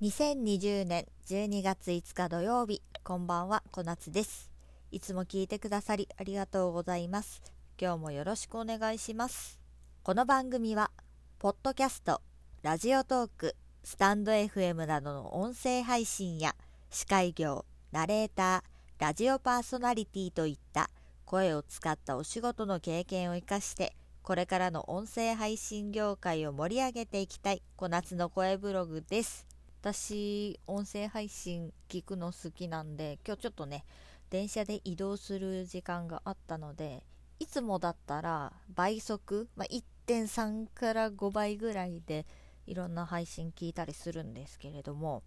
[0.00, 4.48] 2020年12月5日土曜日こんばんは小夏です。
[4.92, 7.42] いつも聞いてくださりありがとうございます。
[7.82, 9.58] 今日もよろしくお願いします。
[10.04, 10.92] この番組は
[11.40, 12.22] ポッドキャスト
[12.62, 16.54] ラジオトークスタンド FM などの音声配信や
[16.90, 20.90] 司会業ナレーターラジオパーソナリティといった
[21.24, 29.47] 声を使ったお仕事の経験を生かしてこれからの音声配信業界を盛り上げていきたい小夏の声ブログです。
[29.80, 33.84] 私音声配信聞くの好きなんで今日ちょっとね
[34.28, 37.04] 電車で移動する時間があったので
[37.38, 39.68] いつもだったら倍速、まあ、
[40.08, 42.26] 1.3から5倍ぐらいで
[42.66, 45.22] いろんな配信聞いたりするんですけれども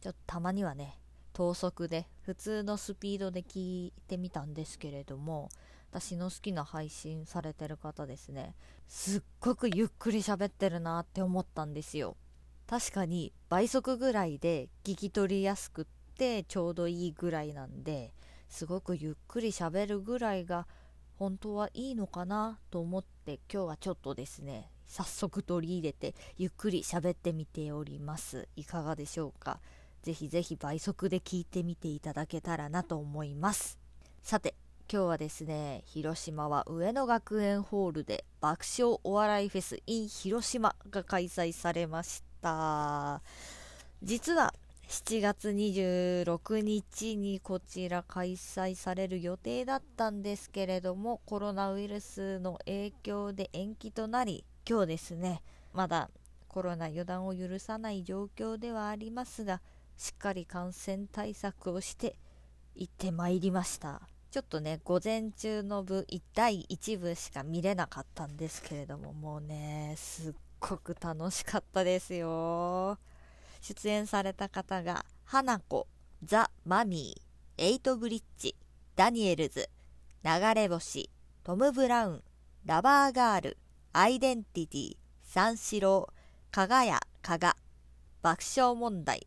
[0.00, 1.00] ちょっとたまにはね
[1.32, 5.48] 等速で普通のスピードで聞いてみたんですけれども
[5.90, 8.54] 私の好きな配信されてる方ですね。
[8.86, 12.16] すっごくゆっくり喋ってるなって思ったんですよ。
[12.68, 15.84] 確かに倍速ぐらいで聞き取りやすくっ
[16.18, 18.12] てちょうどいいぐらいなんで
[18.48, 20.66] すごくゆっくり喋るぐらいが
[21.16, 28.48] 本当はいいのかなと思って今日はちょっとですね早速取り入れてゆっくり喋ってみております。
[28.54, 29.60] いかがでしょうか？
[30.02, 33.78] ぜひぜひ倍速で聞いてみていただけたらなと思います。
[34.22, 34.54] さて
[34.92, 42.22] 今日はですね広島は上野学園ホールで爆笑お笑いフェス in 広島が開催されました。
[42.22, 42.27] した
[44.02, 44.54] 実は
[44.88, 55.42] 7月26日にこちら開催される予定だったんですけれどもコロナウイルスの影響で延期となり今日ですね
[55.74, 56.10] まだ
[56.48, 59.60] コロナ予断を許さない状況ではありますが
[59.98, 62.16] しっかり感染対策をして
[62.74, 64.00] 行ってまいりました。
[64.30, 72.98] ちょっとね午前中の部第1部しか見れなかったんですけれどももうねすっごく楽しかったですよ。
[73.60, 75.86] 出演された方が、花子、
[76.22, 78.54] ザ・マミー、エイトブリッジ、
[78.96, 79.68] ダニエルズ、
[80.24, 81.10] 流れ星、
[81.44, 82.22] トム・ブラウン、
[82.64, 83.58] ラバーガール、
[83.92, 86.08] アイデンティティ、三四郎、
[86.50, 87.56] かがやかが、
[88.22, 89.26] 爆笑問題。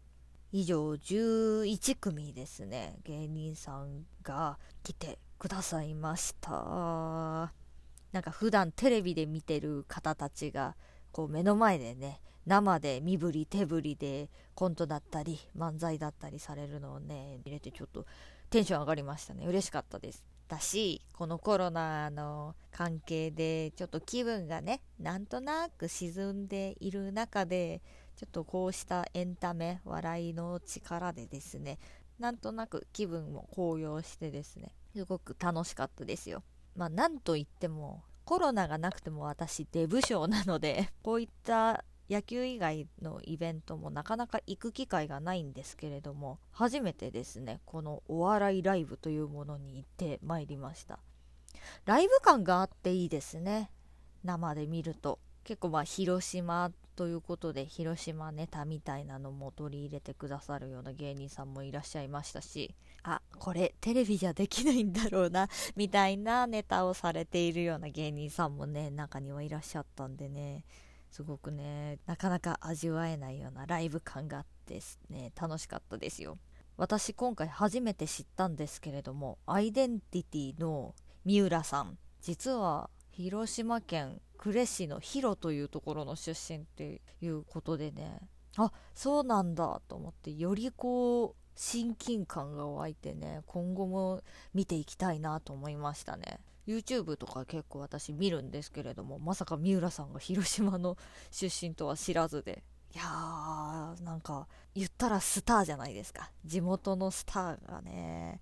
[0.54, 2.98] 以上11組ですね。
[3.06, 6.52] 芸人さんが来てくださいました。
[8.12, 10.76] なんか普段テレビで見てる方たちが
[11.12, 18.06] こう目の前でね生で身振り手振りでコントだったり漫才だったりされるのをね入れてちょっと
[18.50, 19.46] テンション上がりましたね。
[19.46, 20.26] 嬉しかったです。
[20.48, 27.82] だしこのコロナの関係でちょっと気分がねなんとなく沈んでいる中で
[28.18, 31.80] ちょっとこうしたエンタメ笑いの力でですね
[32.20, 36.44] なんとなく気分も高揚してですねすごく楽しかったですよ。
[36.76, 51.00] まあなんといってもコロナがなくても私デブ賞なので こういった野球以外のイベントもなかなか行く機会がないんですけれども初めてですねこのお笑いライブというものに行ってまいりました。
[51.86, 53.72] ライブ感があっていいですね。
[54.24, 55.20] 生で見ると。
[55.44, 70.64] 結構まあ広島ということで広島ネタみたいなのも取り入れてくださるような芸人さんもいらっしゃいましたしあこれテレビじゃできないんだろうな みたいなネタをされているような芸人さんもね中にはいらっしゃったんでね
[71.10, 76.38] すごくねなかなか味わえないようなライブ感があってね楽しかったですよ。
[76.78, 81.98] 私今回初めて知ったんですけれどもアイデンティティの三浦さん。
[82.22, 88.20] 実は広島県呉市の広というところの出身っていうことでね。
[88.58, 94.22] あそうなんだと思ってよりこう親近感が湧いてね今後も
[94.54, 96.40] 見ていきたいなと思いましたね。
[96.68, 100.98] YouTube とか結構私見るんですけれどもまさか三浦さんが広島の
[101.32, 102.64] 出身とは知らずで。
[102.94, 106.32] いやーなんか言ったらスターじゃないですか。
[106.44, 108.42] 地元のスターがね。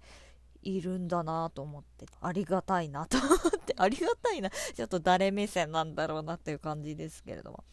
[0.61, 7.63] いるんだなと思ってありがたいなと思って ありがたいなちょっと誰目線なんだろうなっていう感じですけれども。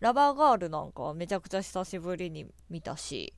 [0.00, 3.34] ラバーガールなんかめちゃくちゃ久しぶりに見たし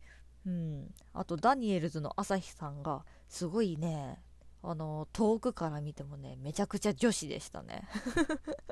[0.49, 4.19] うん、あとダニエルズの朝日さんがすごいね
[4.63, 7.87] あの遠くから見てもねめちゃくちゃ女子でしたね。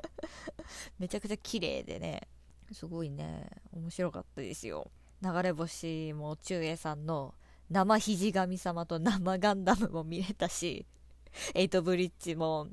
[0.99, 2.27] めちゃくちゃ綺麗でね
[2.73, 4.89] すごいね面白かったですよ。
[5.21, 7.35] 流れ星も中英さんの
[7.69, 10.85] 生肘神様と生ガンダムも見れたし
[11.53, 12.67] エイトブリッジも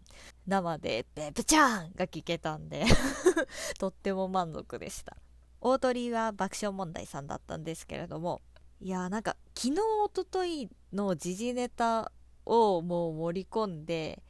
[0.46, 2.85] 生でベブちゃんが聞けたんで
[3.79, 5.17] とっても満足でした。
[5.61, 8.43] 大鳥は爆笑問題さんだったんですけれども
[8.81, 12.12] いやーなんか昨日おとといの時事ネタ
[12.44, 14.23] をもう盛り込んで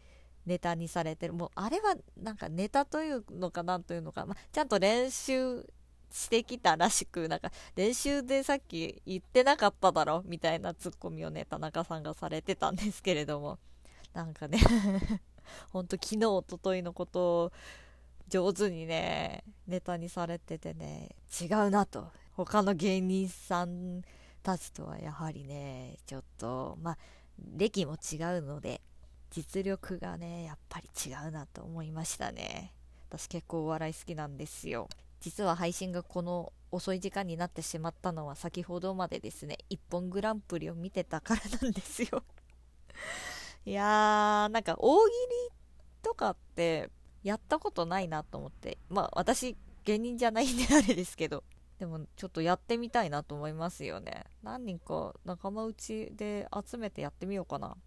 [0.46, 1.32] ネタにされてる。
[1.32, 5.66] もうあれはなんかネタというのかなんというのか、まちゃんと練習
[6.14, 13.58] してきたらしくなんか練習でさっき言ってなかっただろみたいなツッコミをね田中さんがされてたんですけれども。
[14.14, 14.60] なんかね
[15.72, 17.52] ほんと昨日おとといのことを
[18.28, 22.12] 上手にねネタにされててね違うなと。
[22.36, 24.02] 他の芸人さん
[24.42, 26.98] たちとはやはりねちょっとまあ
[27.56, 28.80] 歴も違うので
[29.30, 32.72] 実力がねやっぱり違うなと思いましたね。
[33.08, 34.88] 私結構お笑い好きなんですよ。
[35.24, 42.22] 実は配信がこの遅い時間になってしまったのは先ほどまでですね一本グランプリを見てたからなんですよ。
[43.64, 45.56] いやーなんか大喜利
[46.02, 46.90] とかって
[47.22, 51.42] やったことないなと思ってまあ私芸人じゃないんであれですけど
[51.78, 54.26] でもちょっとやってみたいなと思いますよね。
[54.42, 57.78] 何人か仲間内で集めてやってみようかな。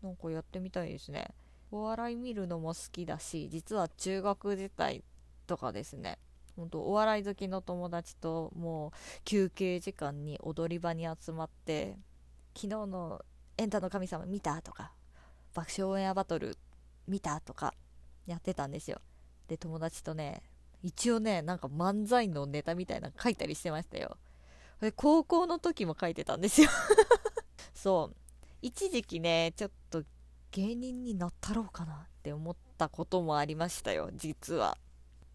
[0.00, 1.34] なんかやってみたいですね。
[1.72, 5.02] お笑い見るのも好きだし実は中学時代
[5.48, 6.20] とかですね
[6.56, 11.98] 本当お笑い好きの友達ともう休憩時間に踊り場に集まって
[12.54, 13.24] 昨日の
[13.58, 14.92] 「エンタの神様見た?」とか
[15.54, 16.56] 「爆笑オンエアバトル
[17.08, 17.74] 見た?」とか
[18.26, 19.00] やってたんですよ
[19.48, 20.42] で友達とね
[20.82, 24.16] 一応ねなんか漫才のネタみたいなの書いたりしてましたよ
[24.80, 26.68] で高校の時も書いてたんですよ
[27.74, 28.16] そう
[28.62, 30.04] 一時期ねちょっと
[30.52, 34.78] 芸人になったろうかなって思ったこともありましたよ実は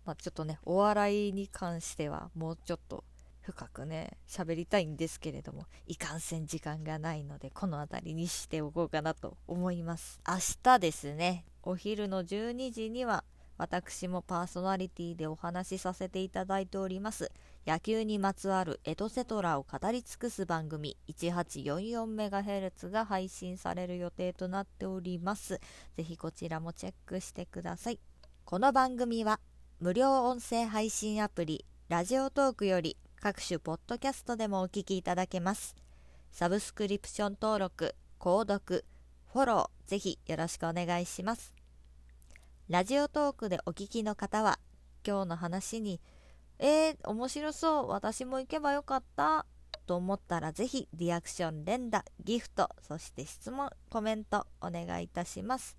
[0.05, 3.03] まあ、ちょっとねお笑いに関してはもうちょっと
[3.41, 10.19] 深くね喋りたいんですけれどもいかんせん時間がないのでこの辺りにしておこうかなと思います。
[10.27, 13.23] 明日ですねお昼の12時には
[13.57, 17.29] 私もパーソナリティでお話しさせていただいております
[17.67, 25.59] 野球にまつわるエトセトラを語り尽くす番組 1844MHz が配信される予定となっております。
[25.95, 27.99] ぜひこちらもチェックしてください。
[28.43, 29.39] この番組は
[29.81, 35.73] 無料音声配信アプリラジオトークより各種ポッドキャストでもお聞きいただけます。
[36.31, 38.83] サブスクリプション登録、購読、
[39.31, 41.53] フォロー、ぜひよろしくお願いします。
[42.67, 44.59] ラジオトークでお聞きの方は、
[45.07, 46.01] 今日の話に、
[46.59, 49.45] えー、面白そう、私も行けばよかった、
[49.85, 55.77] と思ったらぜひリアクション、連打、ギフト、そして質問、コメントお願いいたします。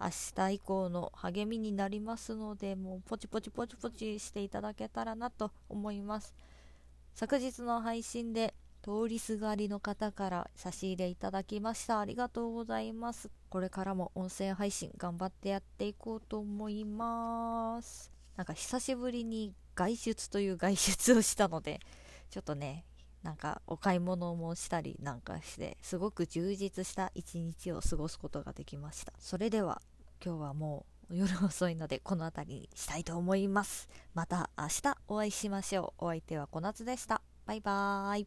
[0.00, 6.34] 明日以降の励みになりますのでもうポチポチポチポチしていただけたらなと思います。
[7.14, 12.00] 昨日の配信で通りすがりの方から差し入れいただきました。
[12.00, 13.28] ありがとうございます。
[13.48, 18.12] これからも音声配信頑張ってやっていこうと思います。
[18.36, 21.80] なんか久しぶりに外出という外出をしたので
[22.30, 22.84] ちょっとね
[23.22, 29.12] なんかお買い物もしたりなんかしてすごく充実した一日を過ごすことができました。
[29.18, 29.82] それでは
[30.24, 33.88] 今日はもう夜遅いのでこの辺りにしたいと思います。
[34.14, 36.04] また明日お会いしましょう。
[36.06, 37.22] お相手は小夏でした。
[37.46, 38.26] バイバーイ。